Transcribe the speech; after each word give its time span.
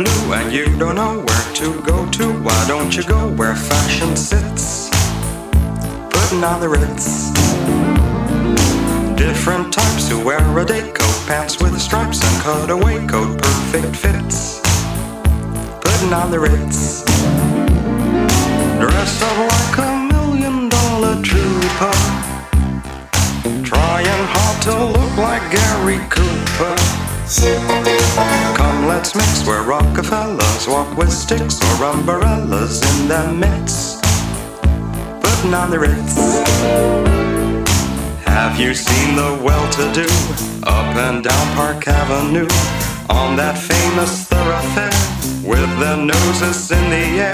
Blue 0.00 0.32
and 0.32 0.50
you 0.50 0.64
don't 0.78 0.94
know 0.94 1.18
where 1.18 1.54
to 1.56 1.78
go 1.82 2.10
to, 2.12 2.32
why 2.42 2.64
don't 2.66 2.96
you 2.96 3.02
go 3.02 3.30
where 3.34 3.54
fashion 3.54 4.16
sits? 4.16 4.88
Putting 6.08 6.42
on 6.42 6.58
the 6.58 6.70
ritz. 6.70 7.28
Different 9.14 9.74
types 9.74 10.08
who 10.08 10.24
wear 10.24 10.40
a 10.58 10.64
day 10.64 10.90
coat, 10.92 11.26
pants 11.26 11.60
with 11.60 11.78
stripes 11.78 12.24
and 12.24 12.42
cutaway 12.42 13.06
coat, 13.06 13.42
perfect 13.42 13.94
fits. 13.94 14.60
Putting 15.84 16.14
on 16.14 16.30
the 16.30 16.40
ritz. 16.40 17.04
Dressed 18.80 19.22
up 19.22 19.36
like 19.52 19.78
a 19.86 19.90
million 20.14 20.70
dollar 20.70 21.20
trooper. 21.20 21.92
Trying 23.62 24.24
hard 24.32 24.62
to 24.62 24.98
look 24.98 25.16
like 25.18 25.44
Gary 25.52 25.98
Cooper. 26.08 27.09
Come, 27.32 28.88
let's 28.88 29.14
mix 29.14 29.46
where 29.46 29.62
Rockefellers 29.62 30.66
walk 30.66 30.96
with 30.96 31.12
sticks 31.12 31.62
or 31.62 31.84
umbrellas 31.84 32.82
in 32.82 33.06
their 33.06 33.32
midst. 33.32 34.02
Putting 35.22 35.54
on 35.54 35.70
the 35.70 35.78
ritz. 35.78 36.16
Have 38.26 38.58
you 38.58 38.74
seen 38.74 39.14
the 39.14 39.40
well-to-do 39.44 40.08
up 40.64 40.96
and 40.96 41.22
down 41.22 41.54
Park 41.54 41.86
Avenue 41.86 42.48
on 43.08 43.36
that 43.36 43.56
famous 43.56 44.26
thoroughfare 44.26 44.90
with 45.48 45.70
their 45.78 45.98
noses 45.98 46.72
in 46.72 46.90
the 46.90 47.30
air? 47.30 47.32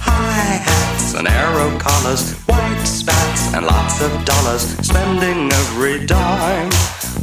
High 0.00 0.56
hats 0.56 1.12
and 1.12 1.28
arrow 1.28 1.78
collars, 1.78 2.32
white 2.48 2.82
spats 2.86 3.52
and 3.52 3.66
lots 3.66 4.00
of 4.00 4.24
dollars, 4.24 4.62
spending 4.80 5.52
every 5.52 6.06
dime 6.06 6.70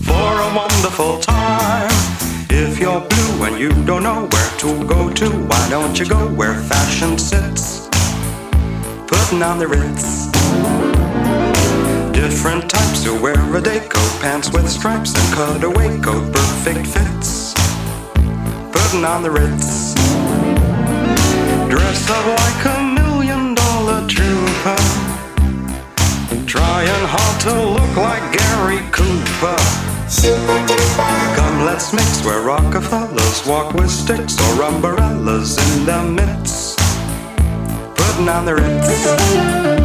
for 0.06 0.40
a 0.40 0.56
wonderful 0.56 1.18
time. 1.18 2.01
If 2.54 2.80
you're 2.80 3.00
blue 3.00 3.46
and 3.46 3.58
you 3.58 3.70
don't 3.86 4.04
know 4.04 4.28
where 4.28 4.52
to 4.60 4.86
go 4.86 5.10
to, 5.10 5.30
why 5.30 5.70
don't 5.70 5.98
you 5.98 6.06
go 6.06 6.28
where 6.36 6.54
fashion 6.54 7.18
sits? 7.18 7.88
Putting 9.08 9.42
on 9.42 9.58
the 9.58 9.68
ritz. 9.70 10.28
Different 12.12 12.70
types 12.70 13.06
who 13.06 13.22
wear 13.22 13.40
a 13.56 13.62
day 13.62 13.80
coat, 13.80 14.22
pants 14.22 14.52
with 14.52 14.68
stripes 14.70 15.16
and 15.16 15.34
cutaway 15.34 15.98
coat, 16.02 16.34
perfect 16.34 16.88
fits. 16.88 17.54
Putting 18.74 19.06
on 19.06 19.24
the 19.24 19.32
ritz. 19.32 19.94
Dressed 21.70 22.10
up 22.10 22.26
like 22.42 22.66
a 22.76 22.84
million 23.00 23.56
dollar 23.56 24.06
trooper. 24.10 24.76
Trying 26.46 27.06
hard 27.16 27.42
to 27.48 27.54
look 27.78 27.96
like 27.96 28.26
Gary 28.36 28.84
Cooper. 28.92 29.81
Come, 30.20 31.64
let's 31.64 31.94
mix 31.94 32.24
where 32.26 32.42
Rockefellers 32.42 33.48
walk 33.48 33.74
with 33.74 33.90
sticks 33.90 34.38
or 34.42 34.64
umbrellas 34.64 35.58
in 35.58 35.86
their 35.86 36.04
midst. 36.04 36.78
Putting 37.96 38.28
on 38.28 38.46
the 38.46 38.56
ritz. 38.56 39.81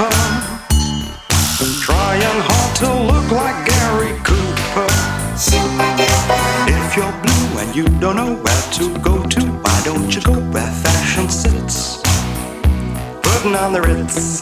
Trooper. 0.00 0.16
Trying 1.80 2.40
hard 2.48 2.76
to 2.76 2.88
look 3.10 3.30
like 3.32 3.66
Gary 3.66 4.16
Cooper. 4.24 4.88
If 6.68 6.96
you're 6.96 7.12
blue 7.22 7.60
and 7.60 7.74
you 7.74 7.84
don't 7.98 8.16
know 8.16 8.34
where 8.34 8.62
to 8.78 8.98
go 9.00 9.22
to, 9.22 9.40
why 9.40 9.82
don't 9.84 10.14
you 10.14 10.22
go 10.22 10.32
where 10.32 10.72
fashion 10.82 11.28
sits? 11.28 12.02
Putting 13.22 13.56
on 13.56 13.72
the 13.72 13.82
ritz. 13.82 14.40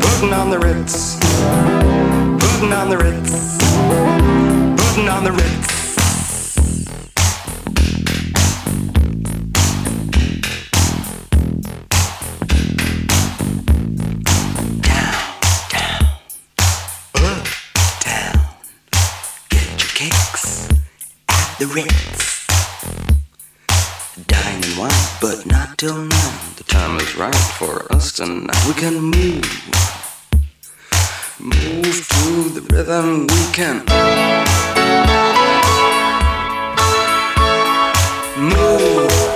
Putting 0.00 0.32
on 0.32 0.50
the 0.50 0.58
ritz. 0.58 1.18
Putting 2.44 2.72
on 2.72 2.90
the 2.90 2.98
ritz. 2.98 3.58
Putting 4.82 5.08
on 5.08 5.24
the 5.24 5.32
ritz. 5.32 5.79
The 21.60 21.66
Ritz. 21.66 22.46
Dine 24.26 24.64
and 24.64 24.78
wine, 24.78 24.90
but 25.20 25.44
not 25.44 25.76
till 25.76 25.94
nine. 25.94 26.54
The 26.56 26.64
time 26.64 26.96
is 26.96 27.14
right 27.16 27.34
for 27.34 27.86
us 27.92 28.12
tonight. 28.12 28.56
We 28.66 28.72
can 28.72 28.94
move. 28.98 29.44
Move 31.38 32.08
to 32.08 32.48
the 32.48 32.62
rhythm 32.72 33.26
we 33.26 33.52
can. 33.52 33.84
Move. 38.38 39.29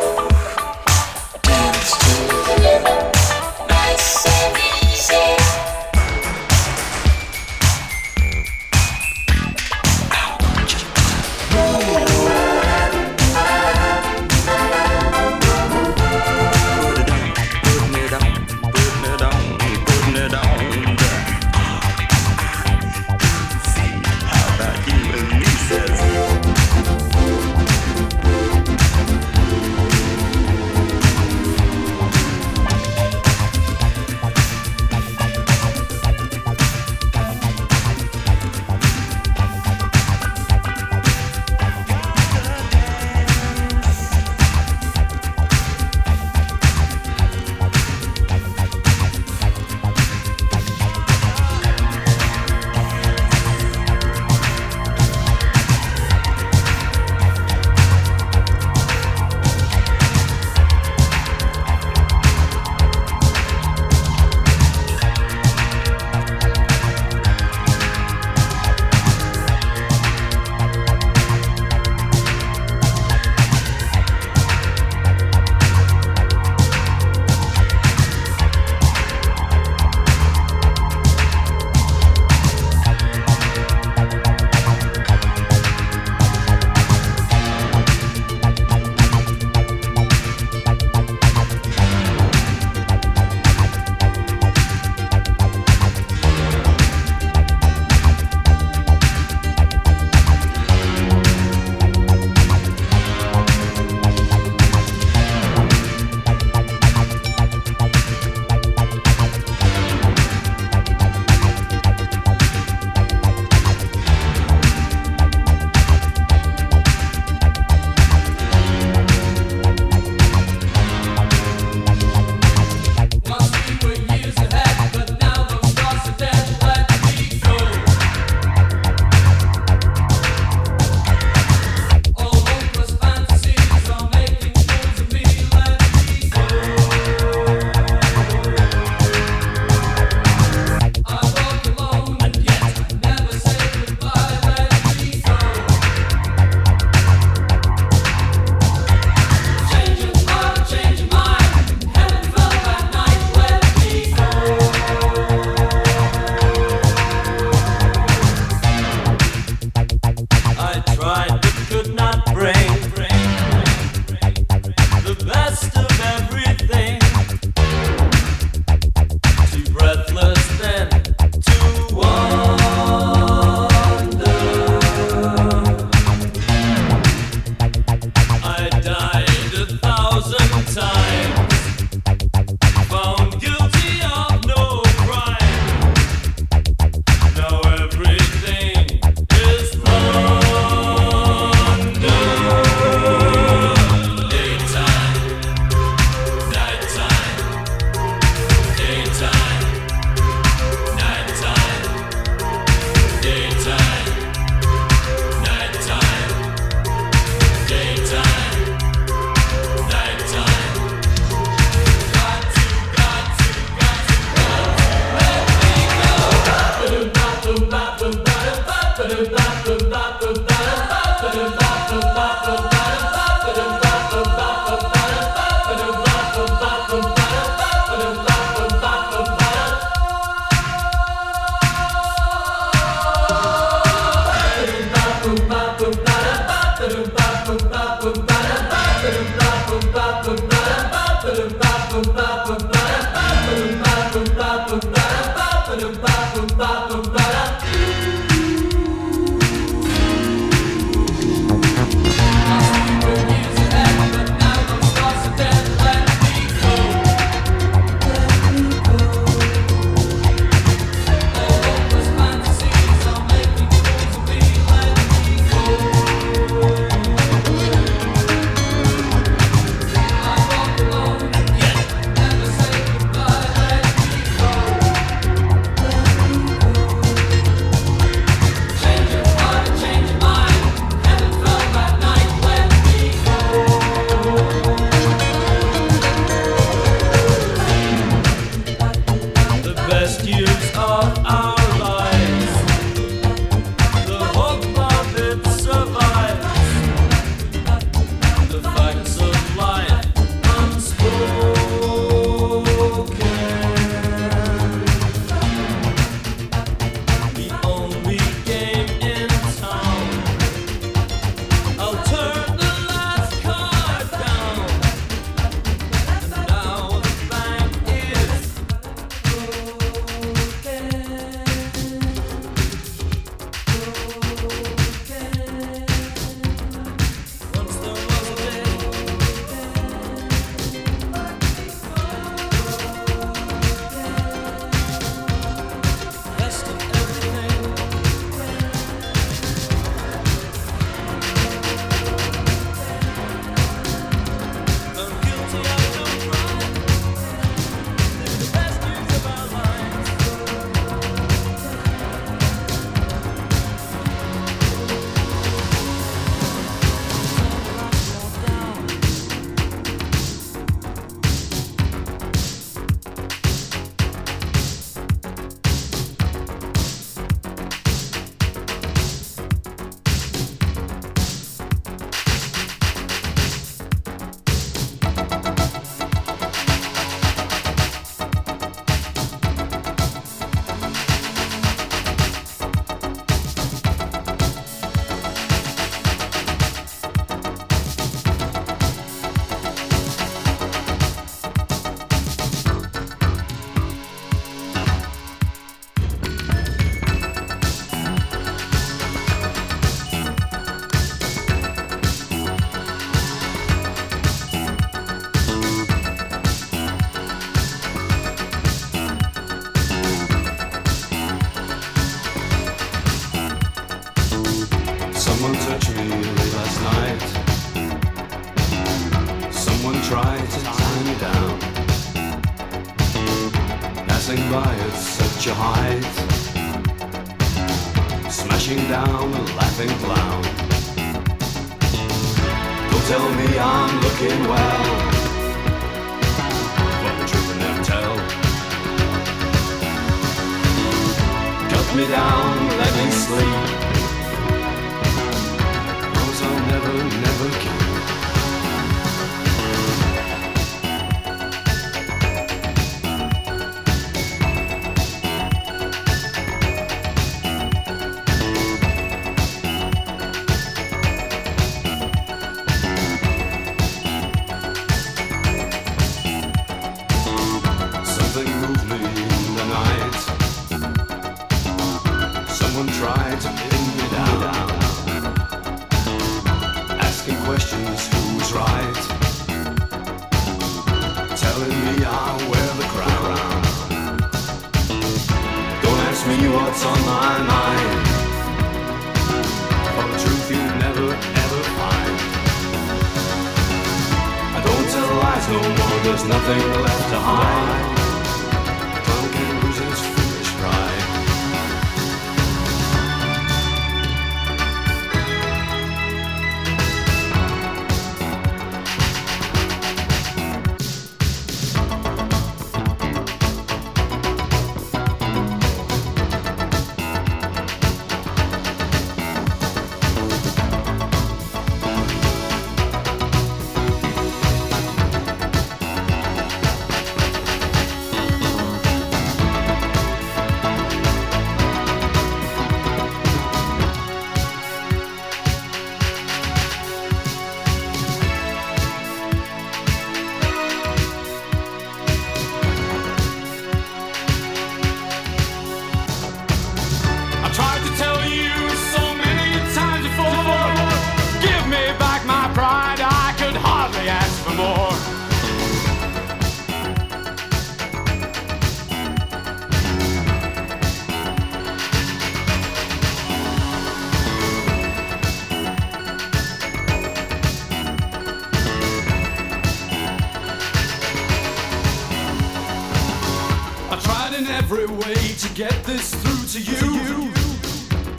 get 575.55 575.85
this 575.85 576.13
through 576.13 576.49
to 576.49 576.61
you. 576.61 577.31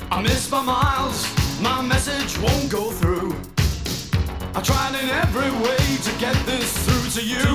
I 0.10 0.22
miss 0.22 0.50
my 0.50 0.64
miles, 0.64 1.28
my 1.60 1.82
message 1.82 2.38
won't 2.40 2.72
go 2.72 2.92
through. 2.92 3.36
I 4.56 4.62
tried 4.62 4.96
in 4.96 5.10
every 5.10 5.52
way 5.52 5.98
to 5.98 6.12
get 6.18 6.36
this 6.46 6.72
through 6.86 7.10
to 7.20 7.28
you. 7.28 7.55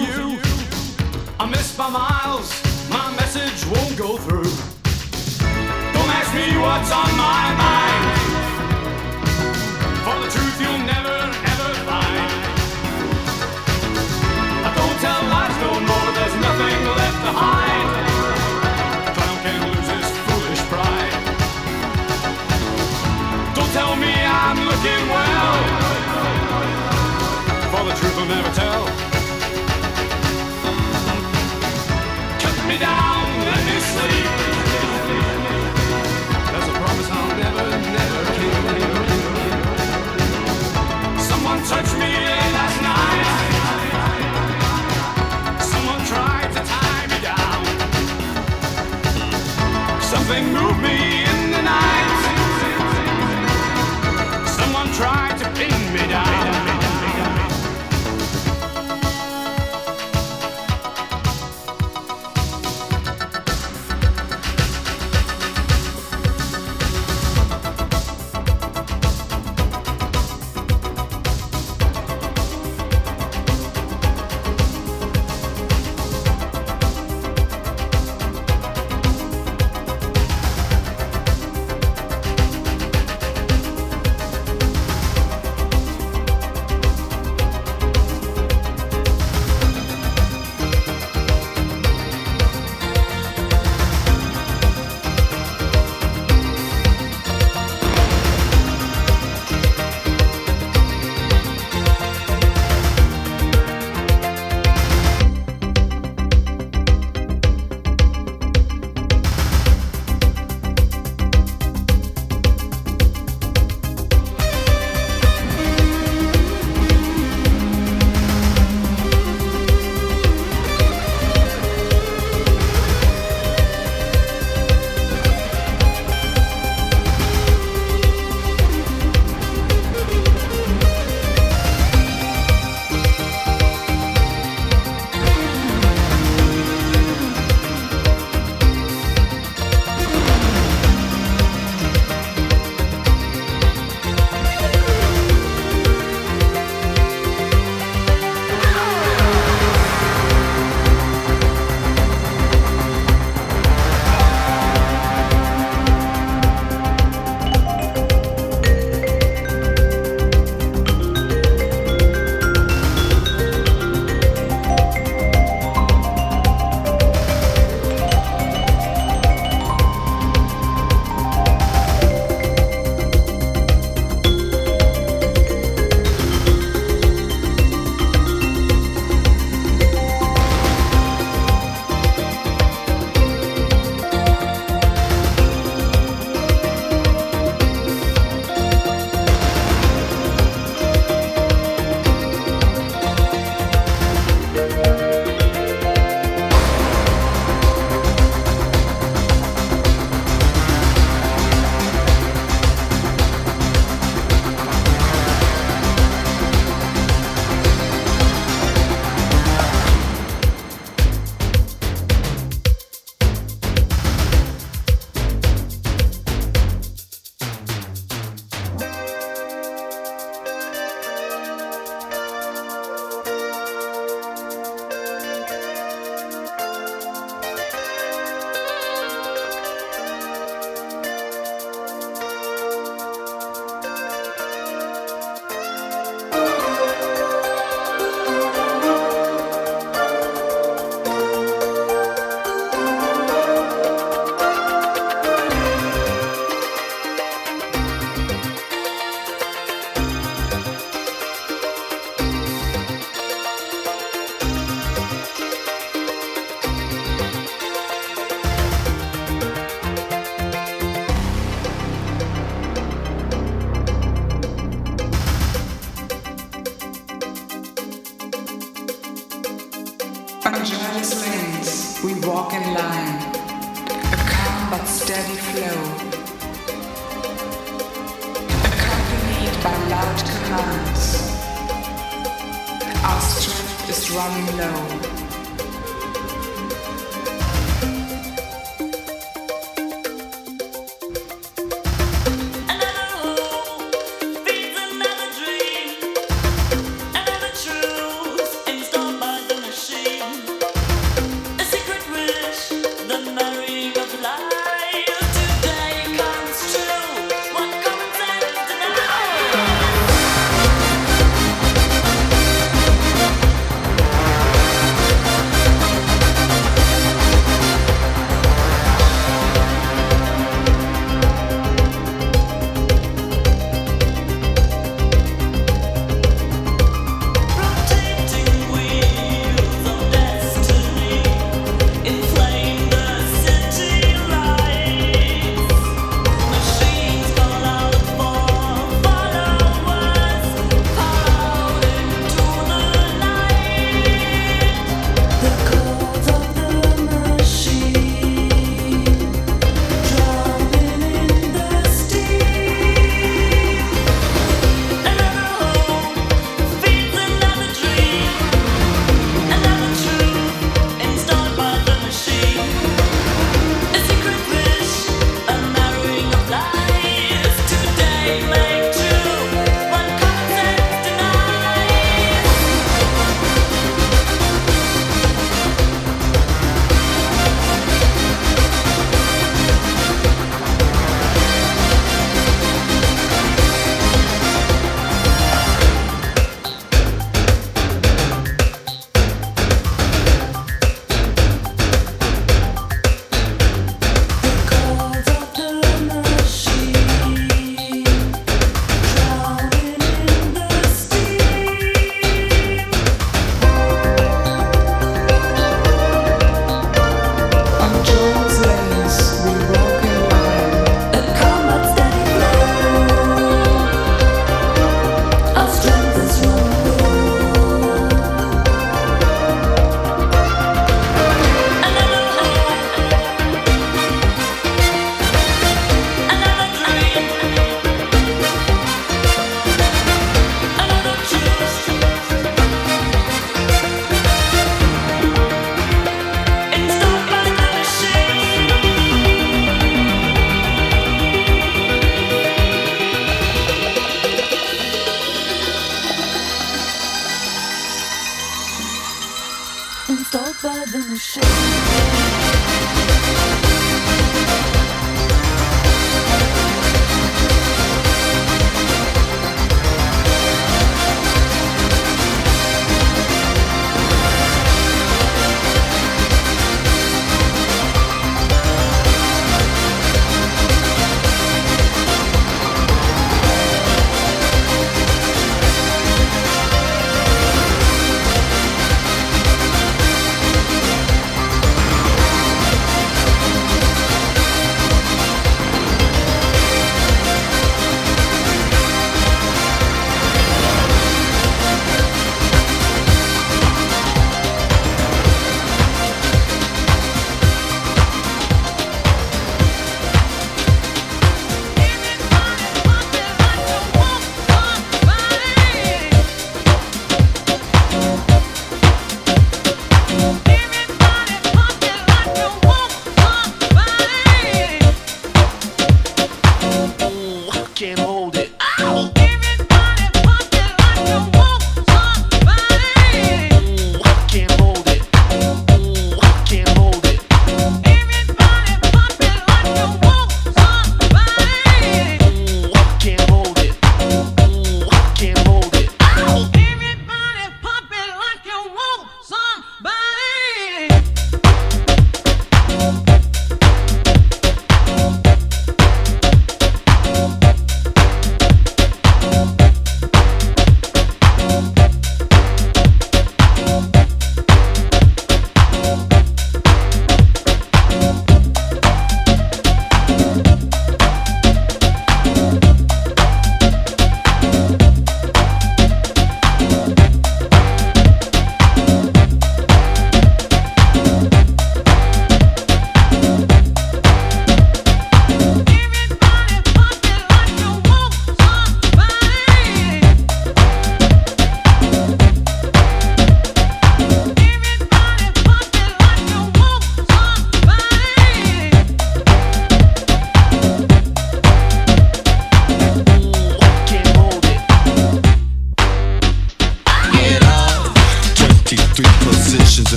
truth 28.01 28.17
will 28.17 28.25
never 28.25 28.51
tell. 28.55 28.90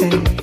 Dancing 0.00 0.41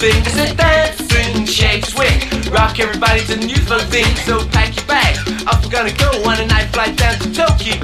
thing. 0.00 0.16
I 0.24 0.30
said 0.32 0.56
dance, 0.56 0.96
sing, 1.12 1.44
shake, 1.44 1.84
swing. 1.84 2.16
Rock 2.48 2.80
everybody 2.80 3.20
to 3.28 3.36
the 3.36 3.44
new 3.44 3.60
funk 3.68 3.84
thing. 3.92 4.08
So 4.24 4.40
pack 4.48 4.74
your 4.74 4.86
bags. 4.88 5.20
Off 5.44 5.60
we're 5.62 5.70
gonna 5.70 5.92
go 5.92 6.08
on 6.24 6.40
a 6.40 6.46
night 6.48 6.72
flight 6.72 6.96
down 6.96 7.20
to 7.20 7.28
Tokyo. 7.28 7.76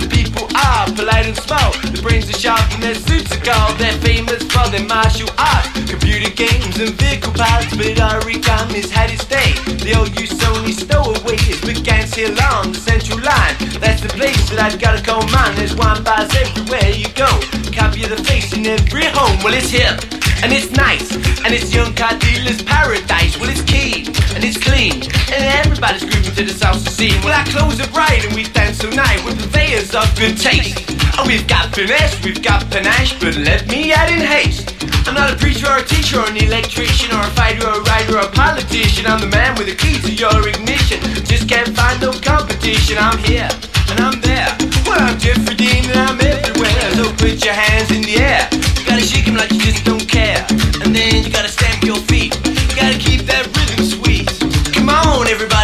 The 0.00 0.08
people 0.08 0.48
are 0.56 0.88
polite 0.96 1.28
and 1.28 1.36
small. 1.36 1.70
The 1.92 2.00
brains 2.00 2.24
are 2.32 2.40
sharp 2.40 2.64
and 2.72 2.82
their 2.82 2.96
suits 2.96 3.28
are 3.36 3.44
gold. 3.44 3.76
They're 3.76 4.00
famous 4.00 4.42
for 4.48 4.64
their 4.72 4.88
martial 4.88 5.28
arts, 5.36 5.68
computer 5.84 6.32
games 6.32 6.80
and 6.80 6.96
vehicle 6.96 7.36
parts. 7.36 7.68
But 7.76 8.00
origami's 8.16 8.90
had 8.90 9.12
its 9.12 9.28
day. 9.28 9.52
The 9.84 9.92
old 9.92 10.08
Sony 10.08 10.72
stowaways 10.72 11.60
began 11.60 12.08
here 12.08 12.32
along 12.32 12.72
the 12.72 12.80
central 12.80 13.20
line. 13.20 13.54
That's 13.76 14.00
the 14.00 14.08
place 14.08 14.40
that 14.50 14.58
I've 14.64 14.80
gotta 14.80 15.04
call 15.04 15.20
mine. 15.28 15.54
There's 15.56 15.76
wine 15.76 16.02
bars 16.02 16.32
everywhere 16.32 16.88
you 16.96 17.12
go. 17.12 17.28
Copy 17.76 18.08
of 18.08 18.10
the 18.16 18.24
face 18.24 18.56
in 18.56 18.64
every 18.64 19.04
home. 19.12 19.36
Well, 19.44 19.52
it's 19.52 19.68
hip 19.68 20.17
and 20.42 20.52
it's 20.52 20.70
nice 20.72 21.14
and 21.44 21.54
it's 21.54 21.74
young 21.74 21.94
car 21.94 22.16
dealer's 22.18 22.62
paradise. 22.62 23.38
Well, 23.38 23.50
it's 23.50 23.62
keen 23.62 24.06
and 24.34 24.44
it's 24.44 24.58
clean 24.58 25.02
and 25.34 25.42
everybody's 25.62 26.04
grooving 26.04 26.34
to 26.34 26.44
the 26.44 26.54
salsa 26.54 26.88
scene. 26.88 27.18
Well, 27.22 27.34
our 27.34 27.46
clothes 27.46 27.80
are 27.80 27.90
bright 27.90 28.24
and 28.24 28.34
we 28.34 28.44
dance 28.44 28.84
all 28.84 28.92
night 28.92 29.24
with 29.24 29.38
purveyors 29.38 29.94
of 29.94 30.06
good 30.16 30.36
taste. 30.38 30.78
Oh, 31.18 31.26
we've 31.26 31.46
got 31.46 31.74
finesse, 31.74 32.22
we've 32.22 32.42
got 32.42 32.70
panache, 32.70 33.18
but 33.18 33.36
let 33.36 33.66
me 33.68 33.92
add 33.92 34.10
in 34.10 34.24
haste. 34.24 34.74
I'm 35.08 35.14
not 35.14 35.32
a 35.32 35.36
preacher 35.36 35.66
or 35.66 35.78
a 35.78 35.84
teacher 35.84 36.20
or 36.20 36.28
an 36.28 36.36
electrician 36.36 37.10
or 37.16 37.22
a 37.24 37.30
fighter 37.32 37.66
or 37.66 37.80
a 37.80 37.82
writer 37.88 38.18
or 38.18 38.28
a 38.28 38.30
politician. 38.30 39.06
I'm 39.06 39.20
the 39.20 39.26
man 39.26 39.56
with 39.56 39.66
the 39.66 39.74
key 39.74 39.98
to 40.04 40.12
your 40.12 40.46
ignition. 40.46 41.00
Just 41.24 41.48
can't 41.48 41.74
find 41.74 42.00
no 42.00 42.12
competition. 42.12 42.98
I'm 42.98 43.18
here 43.18 43.48
and 43.90 44.00
I'm 44.00 44.20
there. 44.20 44.52
Well, 44.86 45.00
I'm 45.00 45.18
Jeffrey 45.18 45.56
Dean 45.56 45.84
and 45.90 45.98
I'm 45.98 46.20
everywhere. 46.20 46.90
So 46.94 47.10
put 47.16 47.42
your 47.44 47.54
hands 47.54 47.90
in 47.90 48.02
the 48.02 48.20
air. 48.20 48.48
You 48.52 48.84
gotta 48.84 49.02
shake 49.02 49.26
'em 49.26 49.36
like 49.36 49.50
you 49.50 49.60
just 49.60 49.84
don't 49.84 50.07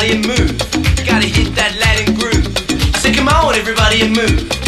everybody, 0.05 0.11
and 0.11 0.27
move. 0.27 0.59
Gotta 1.07 1.27
hit 1.27 1.55
that 1.55 1.77
Latin 1.81 2.15
groove. 2.15 2.97
Said, 2.97 3.15
come 3.15 3.29
on, 3.29 3.55
everybody, 3.55 4.03
and 4.03 4.17
move. 4.17 4.64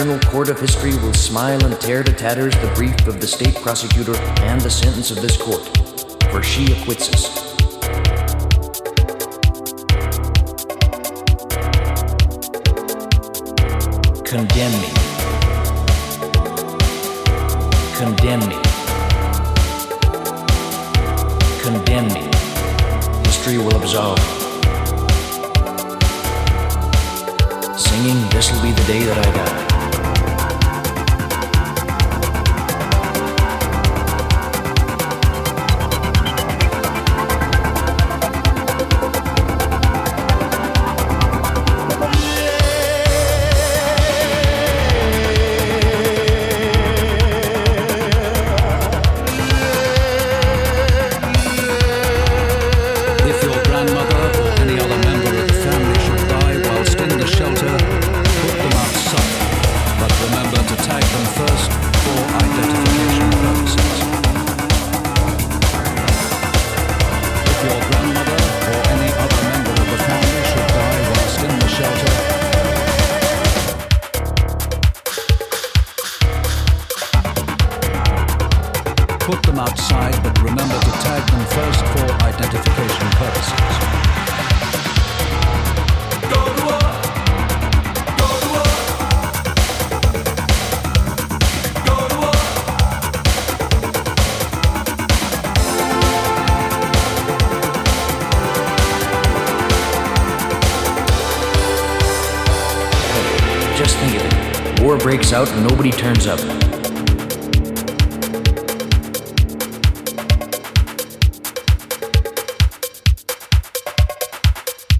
Eternal 0.00 0.30
court 0.30 0.48
of 0.48 0.58
history 0.58 0.96
will 1.04 1.12
smile 1.12 1.62
and 1.62 1.78
tear 1.78 2.02
to 2.02 2.10
tatters 2.10 2.54
the 2.60 2.72
brief 2.74 3.06
of 3.06 3.20
the 3.20 3.26
state 3.26 3.54
prosecutor 3.56 4.16
and 4.40 4.58
the 4.62 4.70
sentence 4.70 5.10
of 5.10 5.20
this 5.20 5.36
court, 5.36 5.60
for 6.30 6.42
she 6.42 6.72
acquits 6.72 7.10
us. 7.12 7.28
Condemn 14.24 14.72
me. 14.80 14.88
Condemn 17.94 18.40
me. 18.48 18.56
Condemn 21.60 22.08
me. 22.08 22.24
History 23.26 23.58
will 23.58 23.76
absolve. 23.76 24.18
Singing, 27.78 28.26
this'll 28.30 28.62
be 28.62 28.70
the 28.70 28.84
day 28.86 29.02
that 29.04 29.18
I 29.18 29.36
die. 29.36 29.49
Nobody 105.90 106.02
turns 106.02 106.26
up. 106.26 106.40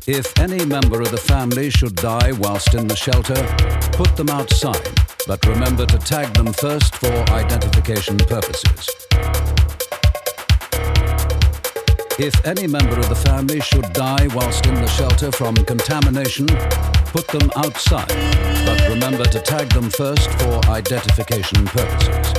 If 0.07 0.39
any 0.41 0.65
member 0.65 1.01
of 1.01 1.11
the 1.11 1.19
family 1.19 1.71
should 1.71 1.95
die 1.97 2.33
whilst 2.33 2.75
in 2.75 2.89
the 2.89 2.97
shelter, 2.97 3.37
put 3.93 4.17
them 4.17 4.29
outside, 4.31 4.89
but 5.27 5.45
remember 5.47 5.87
to 5.87 5.99
tag 5.99 6.33
them 6.35 6.53
first 6.53 6.95
for 6.97 7.13
identification 7.31 8.17
purposes. 8.19 8.89
If 12.19 12.45
any 12.45 12.67
member 12.67 12.99
of 12.99 13.09
the 13.09 13.15
family 13.15 13.61
should 13.61 13.93
die 13.93 14.29
whilst 14.35 14.67
in 14.67 14.75
the 14.75 14.89
shelter 14.89 15.31
from 15.33 15.55
contamination, 15.57 16.47
put 17.15 17.27
them 17.29 17.51
outside, 17.57 18.11
but 18.71 18.89
remember 18.89 19.25
to 19.25 19.41
tag 19.41 19.69
them 19.71 19.91
first 19.91 20.31
for 20.39 20.65
identification 20.71 21.67
purposes. 21.67 22.33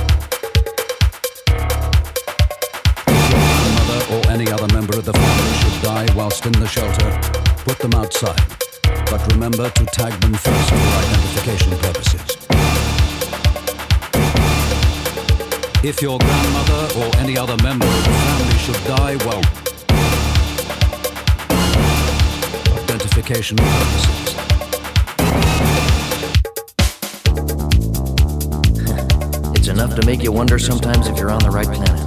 If 3.06 3.20
your 3.28 3.44
grandmother 3.52 4.00
or 4.14 4.30
any 4.32 4.50
other 4.50 4.68
member 4.72 4.96
of 4.96 5.04
the 5.04 5.12
family 5.12 5.52
should 5.60 5.82
die 5.82 6.08
whilst 6.14 6.46
in 6.46 6.52
the 6.52 6.66
shelter, 6.66 7.10
put 7.66 7.78
them 7.80 7.92
outside, 7.92 8.40
but 9.10 9.20
remember 9.32 9.68
to 9.68 9.84
tag 9.86 10.12
them 10.22 10.32
first 10.32 10.70
for 10.70 10.76
identification 11.04 11.72
purposes. 11.84 12.22
If 15.84 16.00
your 16.00 16.18
grandmother 16.18 16.82
or 16.98 17.14
any 17.16 17.36
other 17.36 17.58
member 17.62 17.86
of 17.86 18.04
the 18.08 18.16
family 18.24 18.58
should 18.64 18.82
die, 18.96 19.16
well, 19.26 19.42
identification 22.84 23.58
purposes. 23.58 24.51
Enough 29.82 29.98
to 29.98 30.06
make 30.06 30.22
you 30.22 30.30
wonder 30.30 30.60
sometimes 30.60 31.08
if 31.08 31.18
you're 31.18 31.32
on 31.32 31.40
the 31.40 31.50
right 31.50 31.66
planet. 31.66 32.01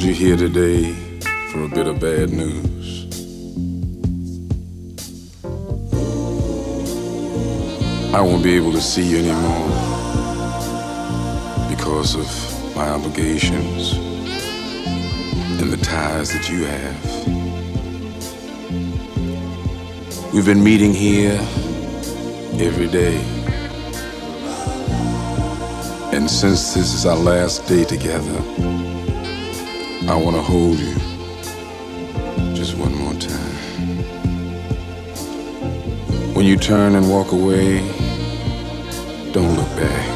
called 0.00 0.08
you 0.08 0.28
here 0.28 0.36
today 0.36 0.92
for 1.50 1.64
a 1.64 1.68
bit 1.68 1.86
of 1.86 2.00
bad 2.00 2.30
news. 2.30 3.04
I 8.14 8.20
won't 8.22 8.42
be 8.42 8.54
able 8.54 8.72
to 8.72 8.80
see 8.80 9.02
you 9.02 9.18
anymore 9.18 9.68
because 11.68 12.14
of 12.14 12.74
my 12.74 12.88
obligations 12.88 13.92
and 15.60 15.70
the 15.70 15.76
ties 15.82 16.32
that 16.32 16.48
you 16.48 16.64
have. 16.64 17.04
We've 20.32 20.46
been 20.46 20.64
meeting 20.64 20.94
here 20.94 21.38
every 22.58 22.88
day. 22.88 23.20
And 26.16 26.30
since 26.30 26.72
this 26.72 26.94
is 26.94 27.04
our 27.04 27.16
last 27.16 27.66
day 27.68 27.84
together, 27.84 28.79
I 30.10 30.16
want 30.16 30.34
to 30.34 30.42
hold 30.42 30.76
you 30.76 30.94
just 32.52 32.76
one 32.76 32.92
more 32.92 33.14
time. 33.14 33.54
When 36.34 36.44
you 36.44 36.56
turn 36.56 36.96
and 36.96 37.08
walk 37.08 37.30
away, 37.30 37.78
don't 39.30 39.54
look 39.54 39.68
back. 39.76 40.08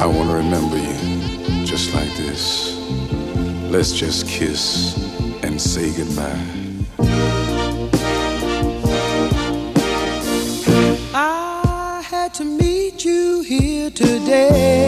I 0.00 0.06
want 0.06 0.30
to 0.30 0.36
remember 0.36 0.78
you 0.78 1.66
just 1.66 1.92
like 1.92 2.16
this. 2.16 2.78
Let's 3.70 3.92
just 3.92 4.26
kiss 4.26 4.96
and 5.42 5.60
say 5.60 5.94
goodbye. 5.94 6.46
I 11.12 12.02
had 12.08 12.32
to 12.36 12.44
meet 12.46 13.04
you 13.04 13.42
here 13.42 13.90
today. 13.90 14.85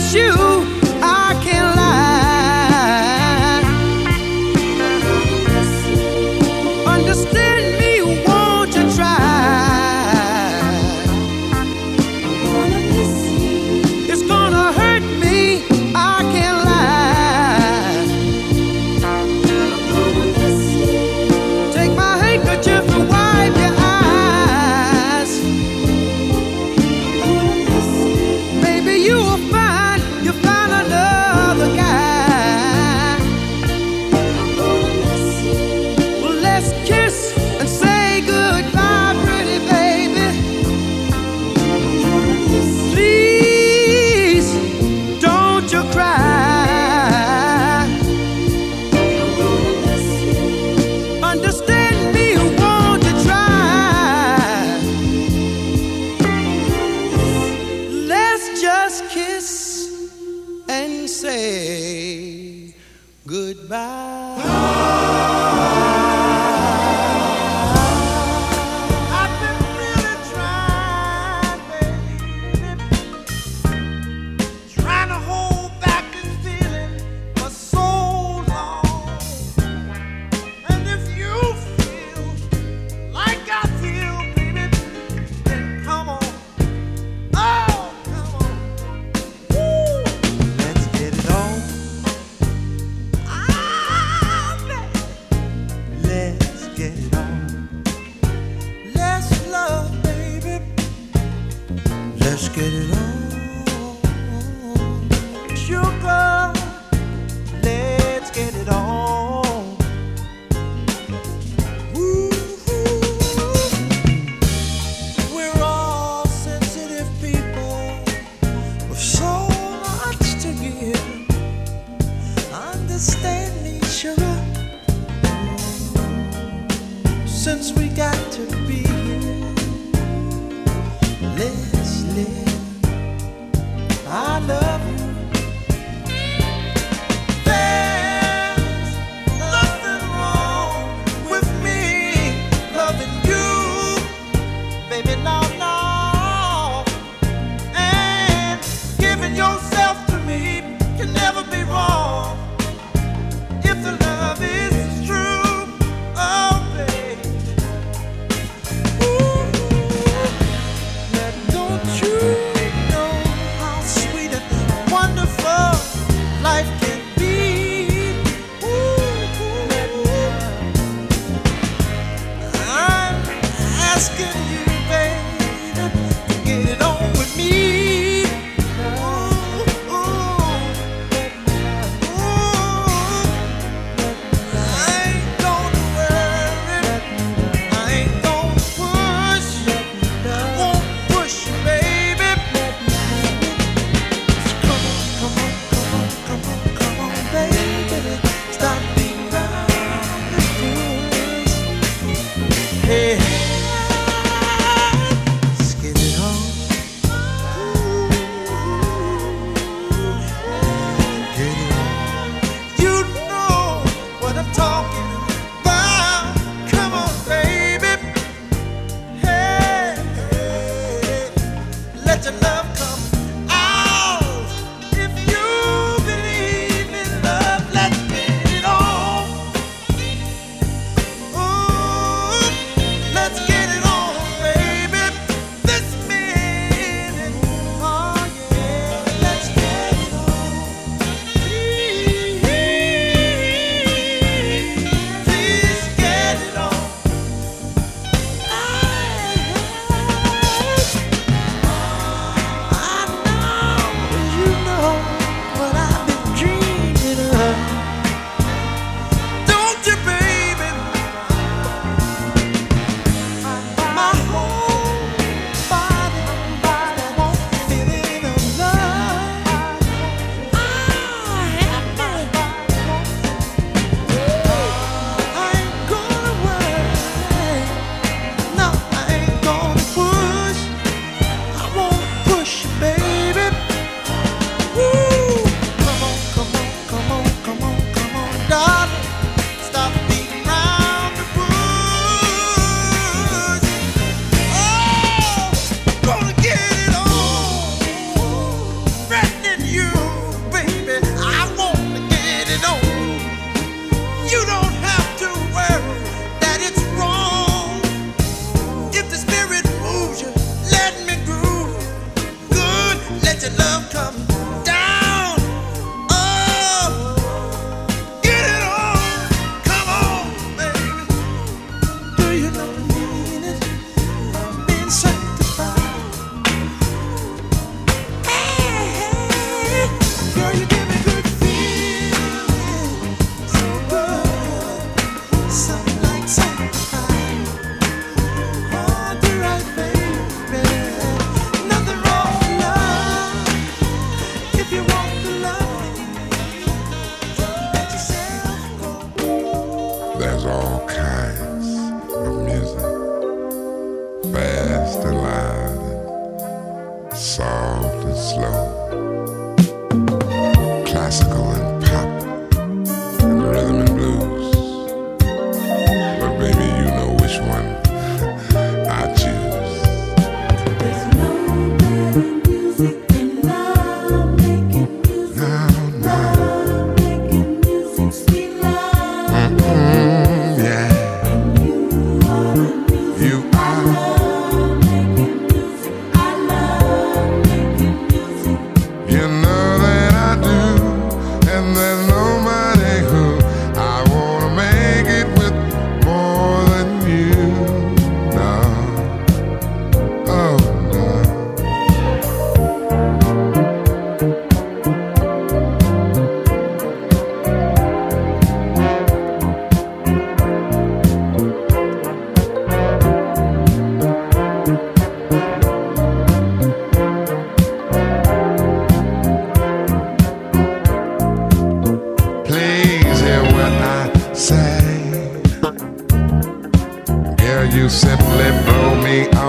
wish 0.00 0.14
you. 0.14 0.49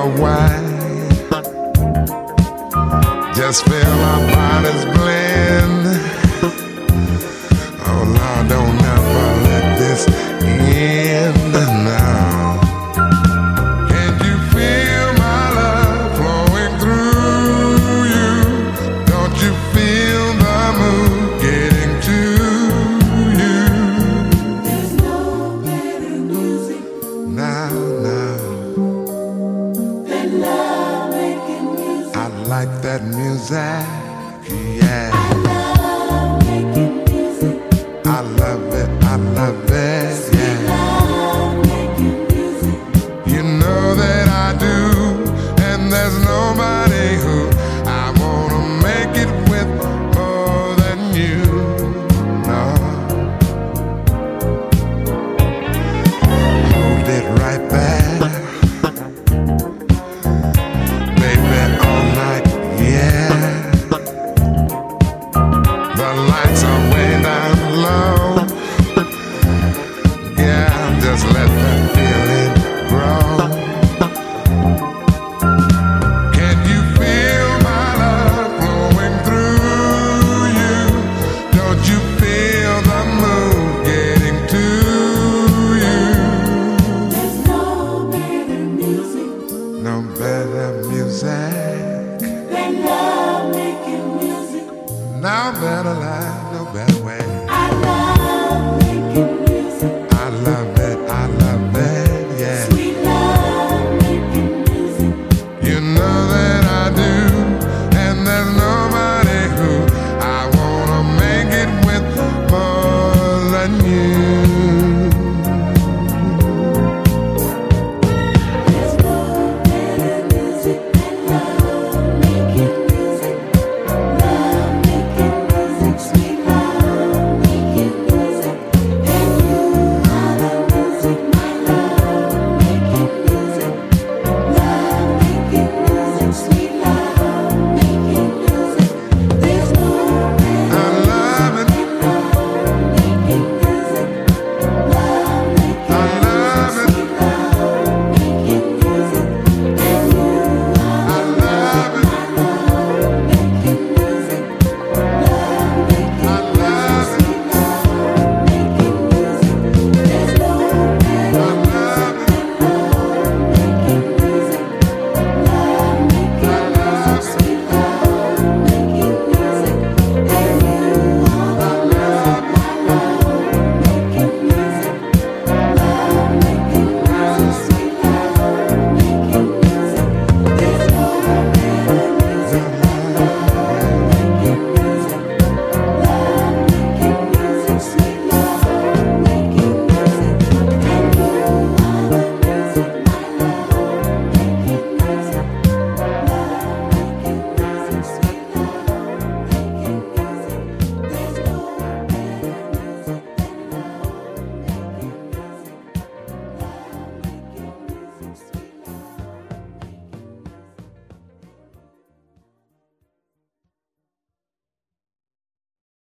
why. 0.10 0.50
Just 3.36 3.66
fill 3.66 3.86
up. 3.86 4.31